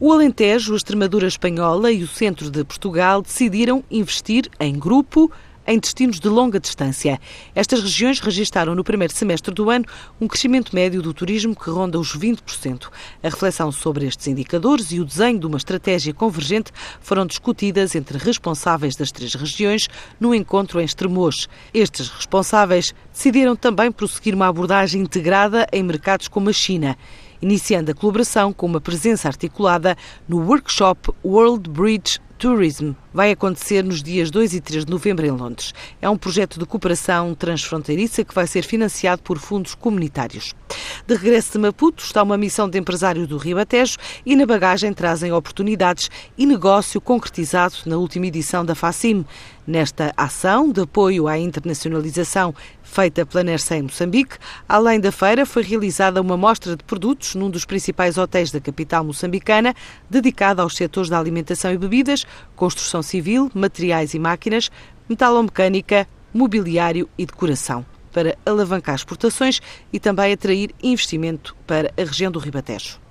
O 0.00 0.12
Alentejo, 0.12 0.74
a 0.74 0.76
Extremadura 0.76 1.26
Espanhola 1.26 1.90
e 1.90 2.04
o 2.04 2.06
centro 2.06 2.52
de 2.52 2.62
Portugal 2.62 3.20
decidiram 3.20 3.82
investir 3.90 4.48
em 4.60 4.78
grupo 4.78 5.28
em 5.66 5.76
destinos 5.76 6.20
de 6.20 6.28
longa 6.28 6.60
distância. 6.60 7.20
Estas 7.52 7.82
regiões 7.82 8.20
registaram 8.20 8.76
no 8.76 8.84
primeiro 8.84 9.12
semestre 9.12 9.52
do 9.52 9.68
ano 9.68 9.84
um 10.20 10.28
crescimento 10.28 10.72
médio 10.72 11.02
do 11.02 11.12
turismo 11.12 11.54
que 11.54 11.68
ronda 11.68 11.98
os 11.98 12.16
20%. 12.16 12.88
A 13.24 13.28
reflexão 13.28 13.72
sobre 13.72 14.06
estes 14.06 14.28
indicadores 14.28 14.92
e 14.92 15.00
o 15.00 15.04
desenho 15.04 15.40
de 15.40 15.46
uma 15.46 15.58
estratégia 15.58 16.14
convergente 16.14 16.70
foram 17.00 17.26
discutidas 17.26 17.96
entre 17.96 18.18
responsáveis 18.18 18.94
das 18.94 19.10
três 19.10 19.34
regiões 19.34 19.88
no 20.20 20.32
encontro 20.32 20.80
em 20.80 20.84
Estremoz. 20.84 21.48
Estes 21.74 22.08
responsáveis 22.08 22.94
decidiram 23.12 23.56
também 23.56 23.90
prosseguir 23.90 24.32
uma 24.32 24.46
abordagem 24.46 25.02
integrada 25.02 25.66
em 25.72 25.82
mercados 25.82 26.28
como 26.28 26.50
a 26.50 26.52
China 26.52 26.96
iniciando 27.40 27.90
a 27.90 27.94
colaboração 27.94 28.52
com 28.52 28.66
uma 28.66 28.80
presença 28.80 29.28
articulada 29.28 29.96
no 30.28 30.38
workshop 30.46 31.10
World 31.24 31.68
Bridge 31.70 32.18
Tourism. 32.38 32.92
Vai 33.12 33.30
acontecer 33.30 33.82
nos 33.82 34.02
dias 34.02 34.30
2 34.30 34.54
e 34.54 34.60
3 34.60 34.84
de 34.84 34.90
novembro 34.90 35.24
em 35.24 35.30
Londres. 35.30 35.72
É 36.00 36.10
um 36.10 36.16
projeto 36.16 36.58
de 36.58 36.66
cooperação 36.66 37.34
transfronteiriça 37.34 38.22
que 38.22 38.34
vai 38.34 38.46
ser 38.46 38.64
financiado 38.64 39.22
por 39.22 39.38
fundos 39.38 39.74
comunitários. 39.74 40.54
De 41.06 41.14
regresso 41.14 41.52
de 41.52 41.58
Maputo 41.58 42.04
está 42.04 42.22
uma 42.22 42.36
missão 42.36 42.68
de 42.68 42.78
empresário 42.78 43.26
do 43.26 43.38
Rio 43.38 43.58
Atejo 43.58 43.96
e 44.26 44.36
na 44.36 44.44
bagagem 44.44 44.92
trazem 44.92 45.32
oportunidades 45.32 46.10
e 46.36 46.44
negócio 46.44 47.00
concretizado 47.00 47.74
na 47.86 47.96
última 47.96 48.26
edição 48.26 48.62
da 48.64 48.74
FACIM. 48.74 49.24
Nesta 49.66 50.14
ação 50.16 50.70
de 50.72 50.80
apoio 50.80 51.28
à 51.28 51.38
internacionalização 51.38 52.54
feita 52.82 53.26
pela 53.26 53.44
Nersa 53.44 53.76
em 53.76 53.82
Moçambique, 53.82 54.36
além 54.66 54.98
da 54.98 55.12
feira, 55.12 55.44
foi 55.44 55.62
realizada 55.62 56.22
uma 56.22 56.38
mostra 56.38 56.74
de 56.74 56.82
produtos 56.82 57.34
num 57.34 57.50
dos 57.50 57.66
principais 57.66 58.16
hotéis 58.16 58.50
da 58.50 58.60
capital 58.60 59.04
moçambicana, 59.04 59.74
dedicada 60.08 60.62
aos 60.62 60.74
setores 60.74 61.10
da 61.10 61.18
alimentação 61.18 61.70
e 61.70 61.76
bebidas, 61.76 62.24
construção 62.56 63.02
civil, 63.08 63.50
materiais 63.54 64.14
e 64.14 64.18
máquinas, 64.18 64.70
metalomecânica, 65.08 66.06
mobiliário 66.32 67.08
e 67.16 67.24
decoração 67.24 67.84
para 68.12 68.36
alavancar 68.44 68.94
exportações 68.94 69.60
e 69.92 70.00
também 70.00 70.32
atrair 70.32 70.74
investimento 70.82 71.56
para 71.66 71.92
a 71.96 72.04
região 72.04 72.30
do 72.32 72.38
Ribatejo. 72.38 72.98